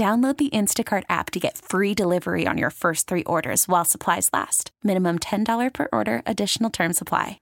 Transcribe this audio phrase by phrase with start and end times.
[0.00, 4.30] Download the Instacart app to get free delivery on your first three orders while supplies
[4.32, 4.70] last.
[4.82, 7.38] Minimum $10 per order, additional term supply.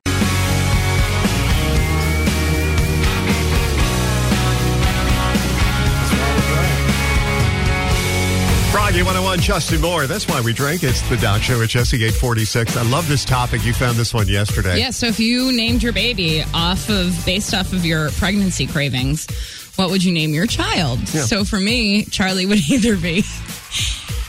[8.72, 10.08] Froggy 101, Justin Moore.
[10.08, 10.83] That's why we drink.
[10.83, 12.77] It's the Doc Show at Jesse 846.
[12.77, 13.64] I love this topic.
[13.64, 14.80] You found this one yesterday.
[14.80, 19.28] Yeah, so if you named your baby off of based off of your pregnancy cravings,
[19.78, 20.98] what would you name your child?
[21.14, 21.22] Yeah.
[21.22, 23.22] So for me, Charlie would either be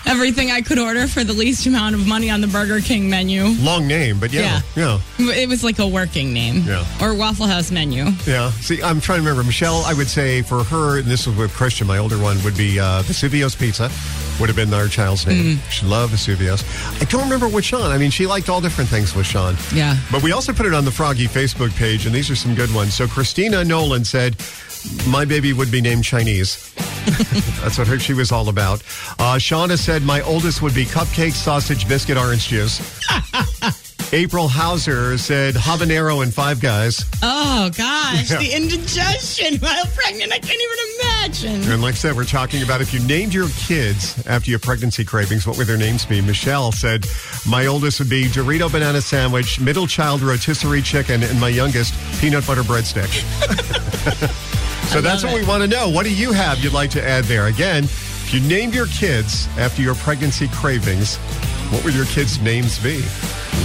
[0.09, 3.43] everything I could order for the least amount of money on the Burger King menu.
[3.61, 4.61] Long name, but yeah.
[4.75, 4.99] Yeah.
[5.19, 6.63] It was like a working name.
[6.65, 6.83] Yeah.
[7.01, 8.05] Or Waffle House menu.
[8.25, 8.49] Yeah.
[8.51, 9.43] See, I'm trying to remember.
[9.43, 12.57] Michelle, I would say for her, and this was with Christian, my older one, would
[12.57, 13.91] be uh, Vesuvius Pizza,
[14.39, 15.57] would have been our child's name.
[15.57, 15.71] Mm.
[15.71, 16.63] She loved Vesuvio's.
[17.01, 17.91] I don't remember with Sean.
[17.91, 19.55] I mean, she liked all different things with Sean.
[19.73, 19.95] Yeah.
[20.11, 22.73] But we also put it on the Froggy Facebook page, and these are some good
[22.73, 22.95] ones.
[22.95, 24.35] So Christina Nolan said,
[25.07, 26.73] my baby would be named Chinese.
[27.61, 28.81] That's what her, she was all about.
[29.19, 32.79] Uh, Shauna said, my oldest would be cupcake, sausage, biscuit, orange juice.
[34.13, 37.05] April Hauser said, habanero and five guys.
[37.21, 38.39] Oh gosh, Yeah.
[38.39, 40.77] the indigestion while pregnant, I can't even
[41.55, 41.71] imagine.
[41.71, 45.05] And like I said, we're talking about if you named your kids after your pregnancy
[45.05, 46.21] cravings, what would their names be?
[46.21, 47.05] Michelle said,
[47.47, 52.47] my oldest would be Dorito banana sandwich, middle child rotisserie chicken, and my youngest peanut
[52.47, 53.09] butter breadstick.
[54.87, 55.89] so that's what love we want to know.
[55.89, 57.47] What do you have you'd like to add there?
[57.47, 61.17] Again, if you named your kids after your pregnancy cravings,
[61.71, 63.03] what would your kids' names be?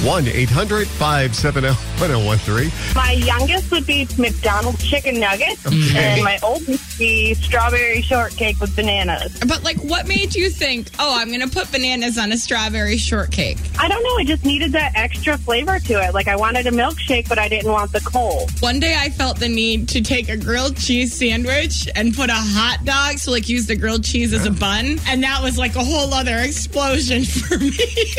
[0.02, 2.70] 1 800 570 1013.
[2.94, 8.74] My youngest would be McDonald's chicken nuggets, and my oldest would be strawberry shortcake with
[8.76, 9.38] bananas.
[9.48, 12.98] But like, what made you think, oh, I'm going to put bananas on a strawberry
[12.98, 13.56] shortcake?
[13.78, 16.12] I don't know, I just needed that extra flavor to it.
[16.12, 18.50] Like I wanted a milkshake, but I didn't want the cold.
[18.60, 22.34] One day I felt the need to take a grilled cheese sandwich and put a
[22.34, 24.98] hot dog, so like use the grilled cheese as a bun.
[25.06, 27.72] And that was like a whole other explosion for me.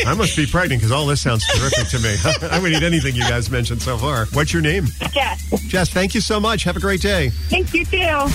[0.04, 2.16] I must be pregnant because all this sounds terrific to me.
[2.50, 4.26] I would eat anything you guys mentioned so far.
[4.32, 4.86] What's your name?
[5.14, 5.48] Yes.
[5.68, 6.64] Jess, thank you so much.
[6.64, 7.30] Have a great day.
[7.48, 8.26] Thank you too.